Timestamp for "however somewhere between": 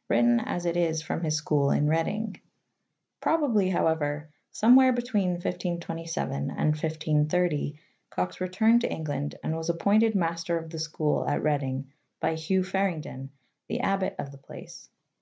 3.70-5.30